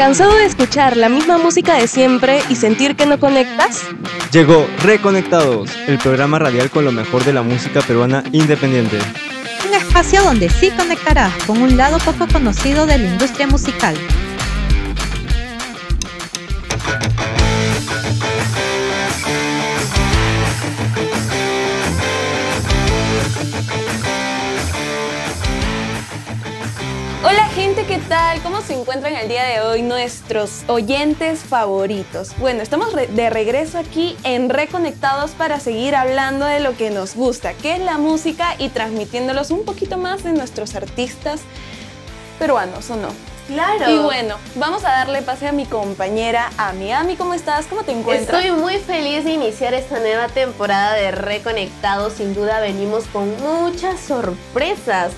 [0.00, 3.82] ¿Cansado de escuchar la misma música de siempre y sentir que no conectas?
[4.32, 8.96] Llegó Reconectados, el programa radial con lo mejor de la música peruana independiente.
[9.68, 13.94] Un espacio donde sí conectarás con un lado poco conocido de la industria musical.
[27.54, 28.40] Gente, ¿qué tal?
[28.42, 32.30] ¿Cómo se encuentran el día de hoy nuestros oyentes favoritos?
[32.38, 37.54] Bueno, estamos de regreso aquí en Reconectados para seguir hablando de lo que nos gusta,
[37.54, 41.40] que es la música y transmitiéndolos un poquito más de nuestros artistas
[42.38, 43.08] peruanos, ¿o no?
[43.48, 43.90] Claro.
[43.90, 46.92] Y bueno, vamos a darle pase a mi compañera Ami.
[46.92, 47.66] Ami, ¿cómo estás?
[47.66, 48.44] ¿Cómo te encuentras?
[48.44, 52.12] Estoy muy feliz de iniciar esta nueva temporada de Reconectados.
[52.12, 55.12] Sin duda venimos con muchas sorpresas.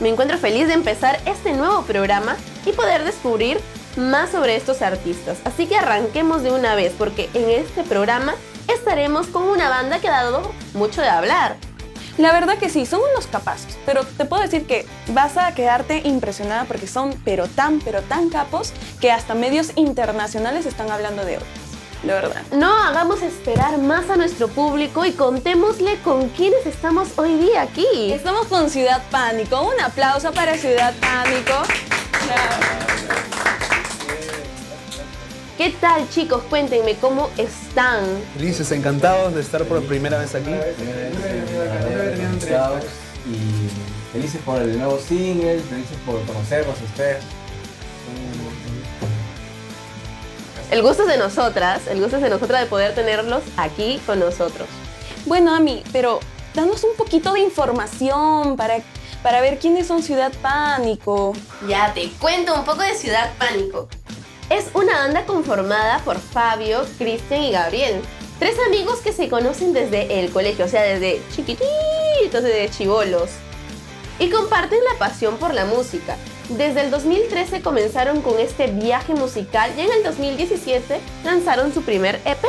[0.00, 3.60] Me encuentro feliz de empezar este nuevo programa y poder descubrir
[3.96, 5.36] más sobre estos artistas.
[5.44, 8.34] Así que arranquemos de una vez porque en este programa
[8.66, 11.56] estaremos con una banda que ha dado mucho de hablar.
[12.16, 16.00] La verdad que sí, son unos capazos, pero te puedo decir que vas a quedarte
[16.04, 21.34] impresionada porque son pero tan, pero tan capos que hasta medios internacionales están hablando de
[21.34, 21.44] ellos.
[22.04, 22.42] La verdad.
[22.52, 28.10] No hagamos esperar más a nuestro público y contémosle con quiénes estamos hoy día aquí.
[28.10, 29.60] Estamos con Ciudad Pánico.
[29.60, 31.52] Un aplauso para Ciudad Pánico.
[35.58, 36.42] ¿Qué tal chicos?
[36.48, 38.02] Cuéntenme cómo están.
[38.34, 40.52] Felices, encantados de estar por primera vez aquí.
[43.26, 47.39] Y felices por el nuevo single, felices por conocerlos a ustedes.
[50.70, 54.20] El gusto es de nosotras, el gusto es de nosotras de poder tenerlos aquí con
[54.20, 54.68] nosotros.
[55.26, 56.20] Bueno, Ami, pero
[56.54, 58.78] danos un poquito de información para,
[59.20, 61.32] para ver quiénes son Ciudad Pánico.
[61.66, 63.88] Ya te cuento un poco de Ciudad Pánico.
[64.48, 68.00] Es una banda conformada por Fabio, Cristian y Gabriel.
[68.38, 71.64] Tres amigos que se conocen desde el colegio, o sea, desde chiquititos,
[72.44, 73.30] desde chivolos.
[74.20, 76.16] Y comparten la pasión por la música.
[76.56, 82.20] Desde el 2013 comenzaron con este viaje musical y en el 2017 lanzaron su primer
[82.24, 82.44] EP.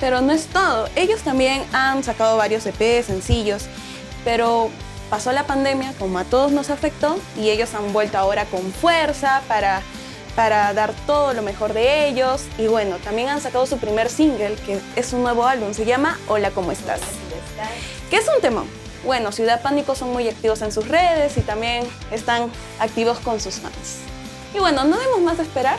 [0.00, 3.66] Pero no es todo, ellos también han sacado varios EP, sencillos,
[4.24, 4.70] pero
[5.08, 9.40] pasó la pandemia, como a todos nos afectó, y ellos han vuelto ahora con fuerza
[9.46, 9.82] para,
[10.34, 12.42] para dar todo lo mejor de ellos.
[12.58, 16.18] Y bueno, también han sacado su primer single, que es un nuevo álbum, se llama
[16.26, 17.00] Hola, ¿cómo estás?
[18.10, 18.64] Que es un tema
[19.04, 23.56] bueno, Ciudad Pánico son muy activos en sus redes y también están activos con sus
[23.56, 24.00] fans.
[24.54, 25.78] Y bueno, no debemos más esperar.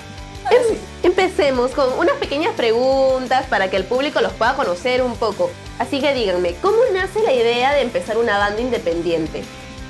[0.52, 5.50] Em, empecemos con unas pequeñas preguntas para que el público los pueda conocer un poco.
[5.80, 9.44] Así que díganme, ¿cómo nace la idea de empezar una banda independiente?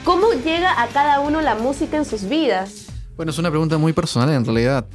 [0.05, 2.85] ¿Cómo llega a cada uno la música en sus vidas?
[3.17, 4.85] Bueno, es una pregunta muy personal en realidad.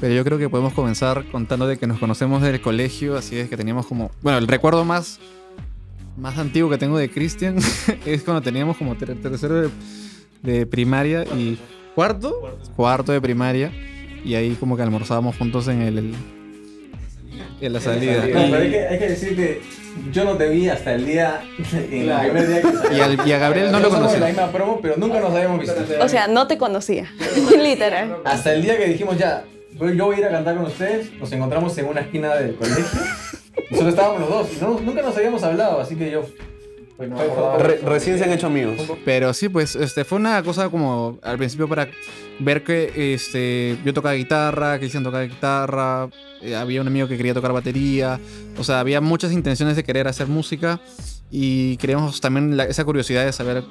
[0.00, 3.38] Pero yo creo que podemos comenzar contando de que nos conocemos desde el colegio, así
[3.38, 4.10] es que teníamos como...
[4.22, 5.20] Bueno, el recuerdo más
[6.16, 7.56] más antiguo que tengo de Christian
[8.06, 9.70] es cuando teníamos como tercero
[10.42, 11.58] de, primaria y
[11.94, 13.72] cuarto, cuarto de primaria
[14.24, 16.14] y ahí como que almorzábamos juntos en el,
[17.60, 18.22] en la salida.
[18.22, 19.62] hay, que, hay, que, decir que
[20.12, 21.42] yo no te vi hasta el día,
[21.72, 24.20] en el primer día que Y, a Gabriel no lo conocía.
[24.20, 25.76] la misma promo, pero nunca nos habíamos visto.
[26.00, 27.10] O sea, no te conocía,
[27.62, 28.18] literal.
[28.24, 31.32] Hasta el día que dijimos ya, yo voy a ir a cantar con ustedes, nos
[31.32, 33.00] encontramos en una esquina del colegio
[33.74, 34.48] y solo estábamos los dos.
[34.52, 36.24] Y nunca nos habíamos hablado, así que yo.
[37.84, 38.80] recién se han hecho amigos.
[39.04, 41.88] Pero sí, pues este, fue una cosa como al principio para
[42.38, 46.08] ver que este, yo tocaba guitarra, Cristian tocaba guitarra,
[46.42, 48.20] eh, había un amigo que quería tocar batería.
[48.58, 50.80] O sea, había muchas intenciones de querer hacer música
[51.30, 53.64] y queríamos también esa curiosidad de saber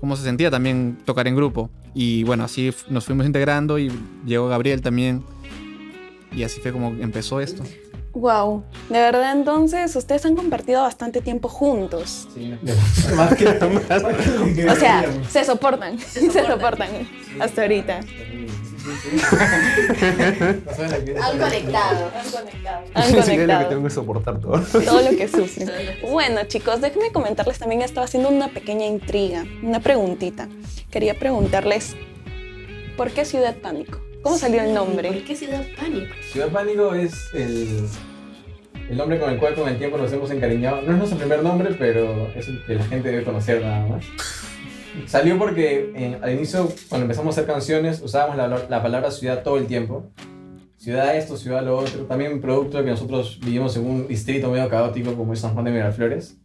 [0.00, 1.70] cómo se sentía también tocar en grupo.
[1.94, 3.90] Y bueno, así nos fuimos integrando y
[4.24, 5.24] llegó Gabriel también.
[6.32, 7.62] Y así fue como empezó esto.
[8.14, 12.28] Wow, de verdad entonces ustedes han compartido bastante tiempo juntos.
[12.32, 12.56] Sí,
[13.16, 16.90] más que, más O sea, se soportan, se soportan,
[17.40, 18.00] hasta ahorita.
[21.20, 22.10] Han conectado.
[22.14, 22.84] Han conectado.
[22.94, 23.58] Han conectado.
[23.60, 24.60] que tengo que soportar todo.
[24.60, 25.70] Todo lo que sufren.
[26.10, 30.48] Bueno, chicos, déjenme comentarles también, estaba haciendo una pequeña intriga, una preguntita.
[30.90, 31.96] Quería preguntarles,
[32.96, 34.00] ¿por qué Ciudad Pánico?
[34.24, 35.12] ¿Cómo salió el nombre?
[35.12, 36.14] ¿Por qué Ciudad Pánico?
[36.32, 37.86] Ciudad Pánico es el,
[38.88, 40.80] el nombre con el cual con el tiempo nos hemos encariñado.
[40.80, 44.06] No es nuestro primer nombre, pero es el que la gente debe conocer nada más.
[45.06, 49.42] Salió porque eh, al inicio, cuando empezamos a hacer canciones, usábamos la, la, palabra ciudad
[49.42, 50.06] todo el tiempo.
[50.78, 52.06] Ciudad esto, ciudad lo otro.
[52.06, 55.66] También producto de que nosotros vivimos en un distrito medio caótico como es San Juan
[55.66, 56.38] de Miraflores.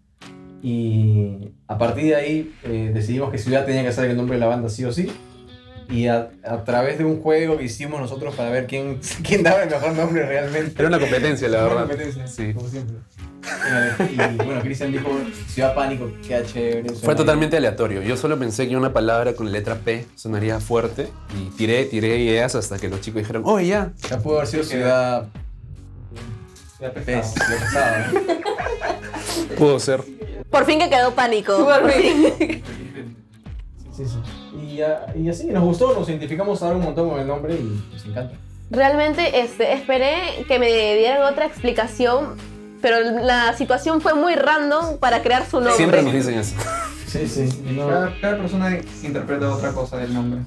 [0.61, 4.41] Y a partir de ahí eh, decidimos que ciudad tenía que ser el nombre de
[4.41, 5.09] la banda sí o sí.
[5.89, 9.63] Y a, a, través de un juego que hicimos nosotros para ver quién, quién daba
[9.63, 10.73] el mejor nombre realmente.
[10.77, 11.77] Era una competencia, la verdad.
[11.77, 12.53] Una competencia, sí.
[12.53, 12.97] como siempre.
[14.11, 15.09] Y bueno, Cristian dijo
[15.47, 16.89] Ciudad Pánico, qué chévere.
[16.93, 18.01] Fue totalmente aleatorio.
[18.01, 22.17] Yo solo pensé que una palabra con la letra P sonaría fuerte y tiré, tiré
[22.17, 23.93] ideas hasta que los chicos dijeron, oh, ya.
[24.09, 25.27] Ya pudo haber sido Ciudad.
[26.77, 28.19] Ciudad Pesado.
[29.57, 30.03] Pudo ser.
[30.51, 31.65] Por fin que quedó pánico.
[31.65, 32.63] Por fin.
[33.95, 34.38] Sí, sí.
[34.53, 34.81] Y,
[35.19, 38.35] y, así, nos gustó, nos identificamos ahora un montón con el nombre y nos encanta.
[38.71, 42.35] Realmente este, esperé que me dieran otra explicación,
[42.81, 45.75] pero la situación fue muy random para crear su nombre.
[45.75, 46.55] Siempre nos dicen eso.
[47.07, 47.63] Sí, sí.
[47.71, 47.87] No.
[47.87, 50.41] Cada, cada, persona interpreta otra cosa del nombre.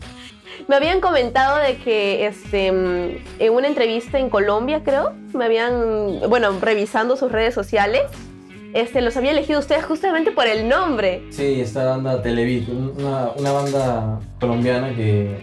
[0.68, 6.58] Me habían comentado de que este, en una entrevista en Colombia, creo, me habían, bueno,
[6.60, 8.02] revisando sus redes sociales,
[8.74, 11.22] este, los había elegido ustedes justamente por el nombre.
[11.30, 15.36] Sí, esta banda Televit, una, una banda colombiana que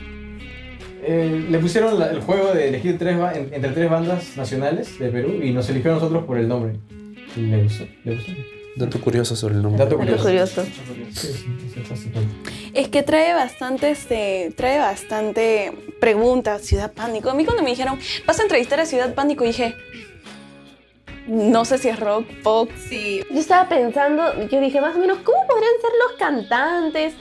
[1.03, 5.09] eh, le pusieron la, el juego de elegir tres en, entre tres bandas nacionales de
[5.09, 6.73] Perú y nos eligió a nosotros por el nombre.
[7.35, 8.31] Y le gustó, le gustó.
[8.75, 9.83] Dato curioso sobre el nombre.
[9.83, 10.23] Dato curioso.
[10.23, 10.63] curioso.
[11.11, 12.11] Sí, sí,
[12.73, 17.29] es que trae bastante, este, trae bastante preguntas, Ciudad Pánico.
[17.29, 19.75] A mí cuando me dijeron, vas a entrevistar a Ciudad Pánico, dije,
[21.29, 22.69] no sé si es rock, pop.
[22.89, 23.23] Sí.
[23.29, 27.13] Yo estaba pensando, yo dije más o menos, ¿cómo podrían ser los cantantes?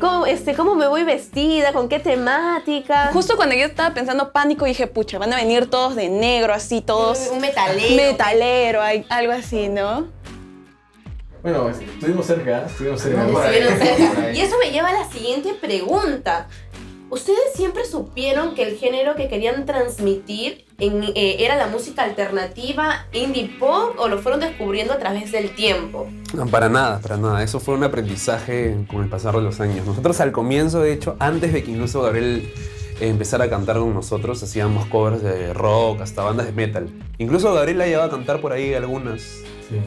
[0.00, 1.72] ¿Cómo, este, ¿Cómo me voy vestida?
[1.72, 3.10] ¿Con qué temática?
[3.12, 6.80] Justo cuando yo estaba pensando pánico, dije, pucha, van a venir todos de negro, así,
[6.80, 7.28] todos.
[7.32, 7.94] Un metalero.
[7.94, 10.08] Metalero, algo así, ¿no?
[11.42, 13.26] Bueno, estuvimos cerca, estuvimos cerca.
[13.26, 14.32] Estuvieron cerca.
[14.32, 16.48] Y eso me lleva a la siguiente pregunta.
[17.10, 23.06] ¿Ustedes siempre supieron que el género que querían transmitir en, eh, era la música alternativa,
[23.12, 26.10] indie pop, o lo fueron descubriendo a través del tiempo?
[26.34, 27.42] No, para nada, para nada.
[27.42, 29.86] Eso fue un aprendizaje con el pasar de los años.
[29.86, 32.50] Nosotros al comienzo, de hecho, antes de que incluso Gabriel
[33.00, 36.88] eh, empezara a cantar con nosotros, hacíamos covers de rock, hasta bandas de metal.
[37.18, 39.22] Incluso Gabriel la llevaba a cantar por ahí algunas.
[39.22, 39.80] Sí,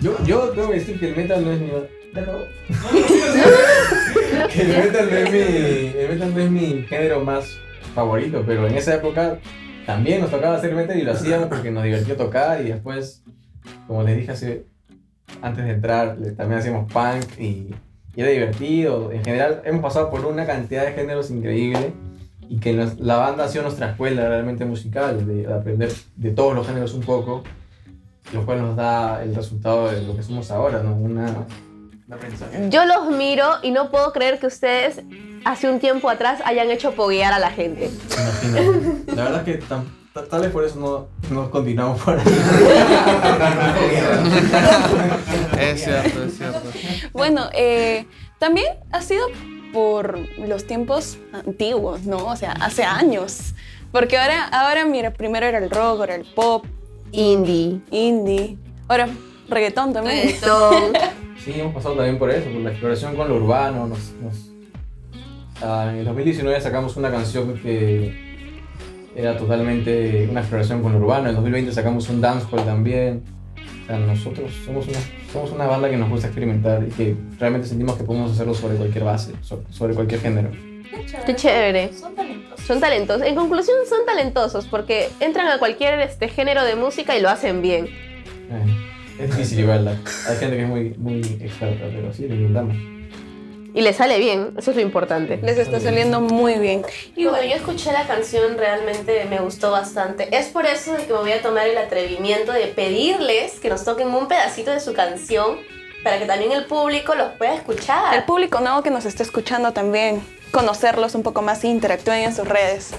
[0.00, 1.70] yo, yo tengo que decir que el metal no es mi...
[4.52, 5.38] que el metal, no es mi,
[5.96, 7.56] el metal no es mi género más
[8.00, 9.38] favorito, pero en esa época
[9.86, 13.22] también nos tocaba hacer metal y lo hacíamos porque nos divertió tocar y después,
[13.86, 14.66] como les dije hace,
[15.42, 17.74] antes de entrar, también hacíamos punk y,
[18.14, 19.12] y, era divertido.
[19.12, 21.92] En general hemos pasado por una cantidad de géneros increíble
[22.48, 26.30] y que nos, la banda ha sido nuestra escuela realmente musical, de, de aprender de
[26.30, 27.42] todos los géneros un poco,
[28.32, 30.94] lo cual nos da el resultado de lo que somos ahora, ¿no?
[30.96, 31.46] Una,
[32.68, 35.02] yo los miro y no puedo creer que ustedes
[35.44, 37.90] hace un tiempo atrás hayan hecho poguear a la gente.
[38.10, 38.94] Imagino.
[39.14, 39.86] La verdad es que tan,
[40.28, 42.26] tal vez por eso no, no continuamos por ahí.
[45.60, 46.62] es cierto, es cierto.
[47.12, 48.06] Bueno, eh,
[48.38, 49.26] también ha sido
[49.72, 52.26] por los tiempos antiguos, ¿no?
[52.26, 53.54] O sea, hace años.
[53.92, 56.64] Porque ahora, ahora, mira, primero era el rock, ahora el pop.
[57.12, 57.80] Indie.
[57.90, 58.56] Indie.
[58.86, 59.08] Ahora,
[59.48, 60.26] reggaetón también.
[60.26, 60.92] Reggaetón.
[61.40, 63.86] Sí, hemos pasado también por eso, por la exploración con lo urbano.
[63.86, 64.49] Nos, nos...
[65.62, 68.30] Ah, en el 2019 sacamos una canción que
[69.14, 71.24] era totalmente una exploración con lo urbano.
[71.24, 73.22] En el 2020 sacamos un dancehall también.
[73.82, 74.98] O sea, nosotros somos una,
[75.32, 78.76] somos una banda que nos gusta experimentar y que realmente sentimos que podemos hacerlo sobre
[78.76, 79.32] cualquier base,
[79.70, 80.50] sobre cualquier género.
[81.26, 81.92] Qué chévere.
[81.92, 82.66] Son talentosos.
[82.66, 83.26] Son talentosos.
[83.26, 87.62] En conclusión, son talentosos porque entran a cualquier este, género de música y lo hacen
[87.62, 87.86] bien.
[87.86, 88.86] Eh.
[89.18, 92.74] Es difícil igual, hay gente que es muy, muy experta, pero sí, lo intentamos.
[93.72, 95.38] Y le sale bien, eso es lo importante.
[95.42, 96.84] Les está saliendo muy bien.
[97.16, 100.28] Y bueno, yo escuché la canción, realmente me gustó bastante.
[100.36, 103.84] Es por eso de que me voy a tomar el atrevimiento de pedirles que nos
[103.84, 105.58] toquen un pedacito de su canción
[106.02, 108.14] para que también el público los pueda escuchar.
[108.14, 112.34] El público nuevo que nos está escuchando también, conocerlos un poco más e interactúen en
[112.34, 112.94] sus redes.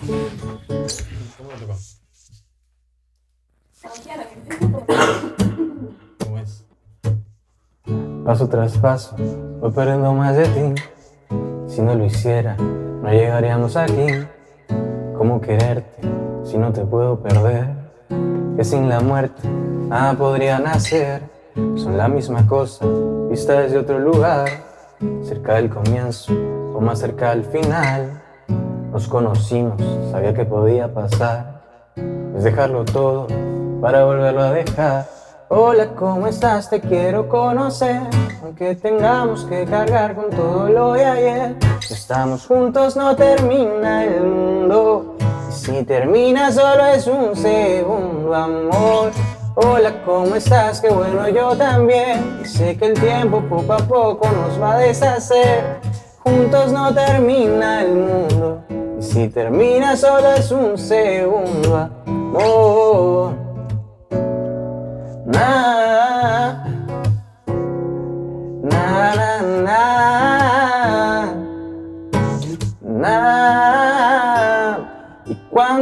[8.26, 9.16] Paso tras paso,
[9.60, 10.82] voy perdiendo más de ti.
[11.66, 14.08] Si no lo hiciera, no llegaríamos aquí.
[15.18, 16.02] ¿Cómo quererte
[16.44, 17.68] si no te puedo perder?
[18.56, 21.24] Que sin la muerte nada podría nacer.
[21.76, 22.86] Son la misma cosa,
[23.30, 24.48] vista desde otro lugar.
[25.24, 26.32] Cerca del comienzo
[26.76, 28.22] o más cerca del final.
[28.92, 31.64] Nos conocimos, sabía que podía pasar.
[32.36, 33.26] Es dejarlo todo
[33.82, 35.21] para volverlo a dejar.
[35.54, 36.70] Hola, ¿cómo estás?
[36.70, 38.04] Te quiero conocer.
[38.42, 41.56] Aunque tengamos que cargar con todo lo de ayer.
[41.82, 45.18] Si estamos juntos no termina el mundo.
[45.50, 49.12] Y si termina solo es un segundo amor.
[49.56, 50.80] Hola, ¿cómo estás?
[50.80, 52.40] Qué bueno, yo también.
[52.42, 55.82] Y sé que el tiempo poco a poco nos va a deshacer.
[56.20, 58.64] Juntos no termina el mundo.
[58.98, 63.41] Y si termina solo es un segundo amor.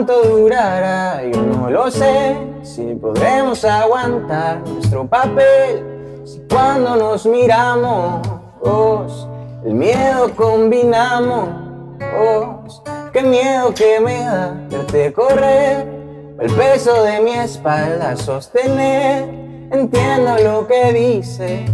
[0.06, 1.22] Cuánto durará?
[1.26, 2.38] Yo no lo sé.
[2.64, 6.22] Si podremos aguantar nuestro papel.
[6.24, 8.22] Si cuando nos miramos,
[9.66, 11.50] el miedo combinamos.
[13.12, 15.86] Qué miedo que me da verte correr.
[16.40, 19.24] El peso de mi espalda sostener.
[19.72, 21.70] Entiendo lo que dices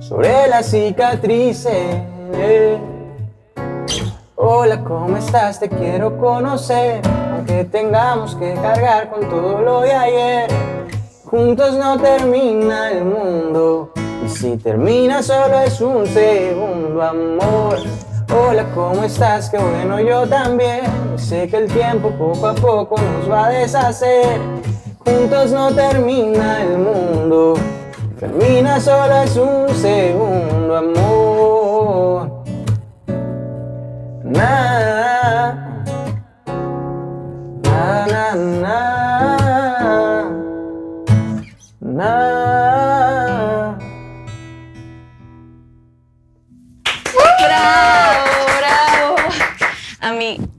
[0.00, 1.96] sobre las cicatrices.
[4.44, 5.60] Hola, ¿cómo estás?
[5.60, 7.00] Te quiero conocer,
[7.32, 10.50] aunque tengamos que cargar con todo lo de ayer.
[11.24, 13.92] Juntos no termina el mundo,
[14.26, 17.76] y si termina solo es un segundo amor.
[18.36, 19.48] Hola, ¿cómo estás?
[19.48, 20.90] Qué bueno, yo también.
[21.14, 24.40] Sé que el tiempo poco a poco nos va a deshacer.
[25.06, 27.54] Juntos no termina el mundo,
[28.18, 31.31] termina solo es un segundo amor.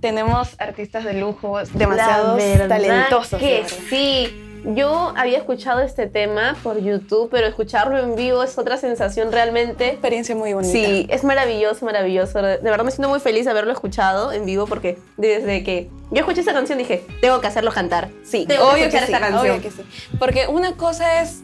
[0.03, 2.37] Tenemos artistas de lujo, verdad
[2.67, 3.39] talentosos.
[3.39, 4.42] Que sí.
[4.65, 9.89] Yo había escuchado este tema por YouTube, pero escucharlo en vivo es otra sensación realmente.
[9.89, 10.71] Experiencia muy bonita.
[10.71, 12.41] Sí, es maravilloso, maravilloso.
[12.41, 16.19] De verdad me siento muy feliz de haberlo escuchado en vivo porque desde que yo
[16.19, 18.09] escuché esta canción dije, tengo que hacerlo cantar.
[18.23, 19.41] Sí, tengo que escuchar que esta sí, canción.
[19.41, 19.81] obvio que sí.
[20.17, 21.41] Porque una cosa es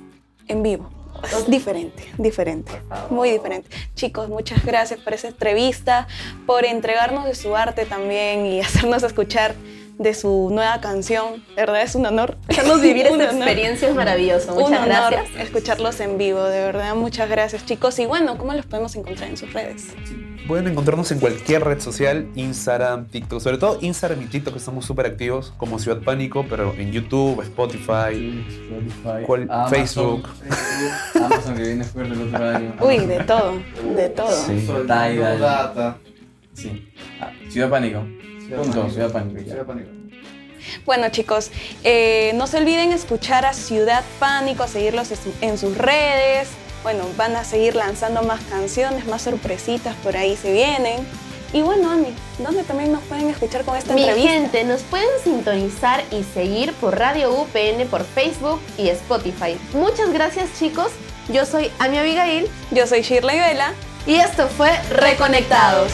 [0.47, 0.89] en vivo.
[1.47, 2.71] Diferente, diferente,
[3.09, 3.69] muy diferente.
[3.93, 6.07] Chicos, muchas gracias por esa entrevista,
[6.45, 9.53] por entregarnos de su arte también y hacernos escuchar
[9.99, 11.43] de su nueva canción.
[11.49, 12.37] De verdad es un honor.
[12.49, 13.35] Hacernos vivir esta honor.
[13.35, 14.53] experiencia es maravilloso.
[14.55, 15.41] Un Muchas honor gracias.
[15.43, 17.99] escucharlos en vivo, de verdad, muchas gracias chicos.
[17.99, 19.87] Y bueno, ¿cómo los podemos encontrar en sus redes?
[20.47, 24.83] Pueden encontrarnos en cualquier red social, Instagram, TikTok, sobre todo Instagram y TikTok que estamos
[24.83, 28.43] súper activos como Ciudad Pánico, pero en YouTube, Spotify,
[29.27, 30.27] cual- Amazon, Facebook.
[30.39, 32.73] Facebook, Amazon que viene fuerte el otro año.
[32.81, 33.53] Uy, de todo,
[33.95, 34.31] de todo.
[34.31, 34.67] Sí.
[34.87, 35.97] Data.
[36.53, 36.87] Sí.
[37.21, 38.03] Ah, Ciudad Pánico.
[38.57, 39.39] Punto, Ciudad Pánico.
[39.39, 39.45] ya.
[39.45, 39.89] Ciudad Pánico.
[40.85, 41.51] Bueno chicos,
[41.83, 46.49] eh, no se olviden escuchar a Ciudad Pánico, a seguirlos en su- en sus redes.
[46.83, 51.05] Bueno, van a seguir lanzando más canciones, más sorpresitas por ahí se vienen.
[51.51, 54.31] Y bueno, Ani, ¿dónde también nos pueden escuchar con esta Mi entrevista?
[54.31, 59.57] gente, nos pueden sintonizar y seguir por Radio UPN, por Facebook y Spotify.
[59.73, 60.91] Muchas gracias chicos.
[61.29, 63.73] Yo soy Ami Abigail Yo soy Shirley Vela.
[64.05, 65.91] y esto fue Reconectados.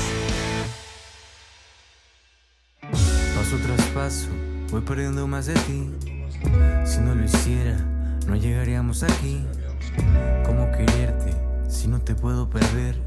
[4.70, 5.92] Voy perdiendo más de ti.
[6.86, 7.76] Si no lo hiciera,
[8.28, 9.44] no llegaríamos aquí.
[10.46, 11.34] ¿Cómo quererte
[11.68, 13.02] si no te puedo perder?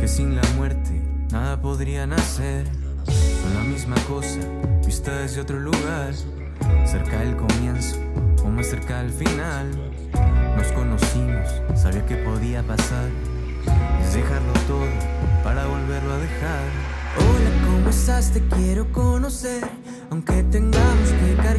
[0.00, 2.64] Que sin la muerte nada podría nacer.
[3.04, 4.40] Son la misma cosa,
[4.86, 6.14] vista desde otro lugar.
[6.86, 7.98] Cerca del comienzo
[8.42, 9.70] o más cerca del final.
[10.56, 13.10] Nos conocimos, sabía que podía pasar.
[14.02, 14.86] Es dejarlo todo
[15.44, 16.64] para volverlo a dejar.
[17.18, 18.30] Hola, ¿cómo estás?
[18.32, 19.68] Te quiero conocer.
[20.10, 21.57] Aunque tengamos que cargar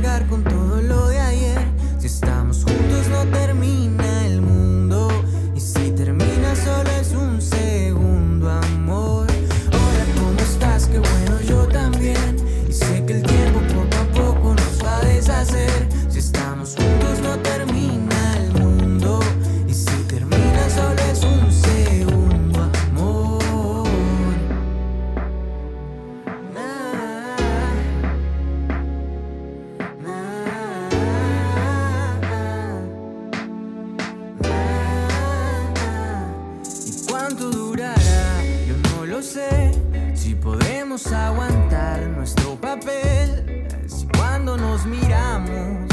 [40.19, 43.65] Si podemos aguantar nuestro papel.
[43.87, 45.87] Si cuando nos miramos,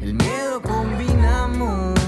[0.00, 2.00] el miedo combinamos.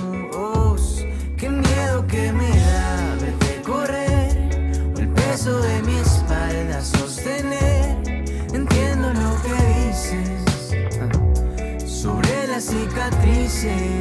[1.37, 4.73] Qué miedo que me da verte correr.
[4.97, 8.25] O el peso de mi espalda sostener.
[8.55, 9.55] Entiendo lo que
[9.85, 10.41] dices
[11.87, 14.01] sobre las cicatrices.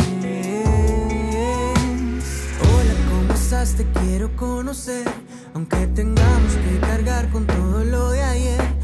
[2.62, 3.76] Hola, ¿cómo estás?
[3.76, 5.23] Te quiero conocer.
[5.54, 8.83] Aunque tengamos que cargar con todo lo de ayer.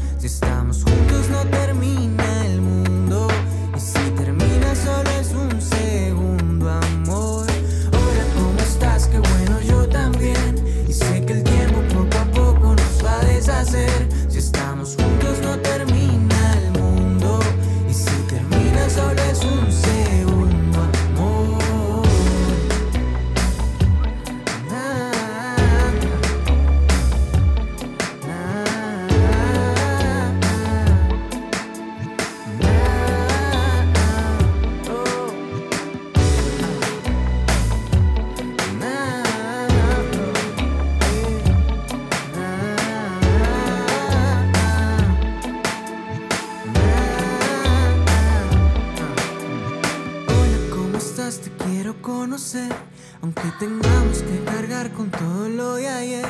[53.22, 56.26] Aunque tengamos que cargar con todo lo de ayer,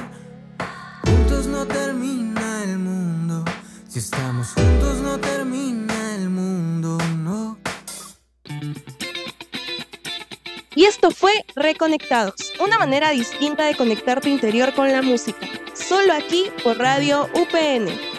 [1.04, 3.44] juntos no termina el mundo.
[3.88, 7.58] Si estamos juntos no termina el mundo, no.
[10.76, 15.44] Y esto fue Reconectados, una manera distinta de conectar tu interior con la música.
[15.74, 18.09] Solo aquí por Radio UPN.